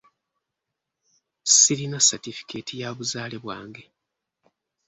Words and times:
Sirina 1.57 1.97
satifikeeti 2.07 2.73
ya 2.81 2.89
buzaale 2.97 3.37
bwange. 3.43 3.83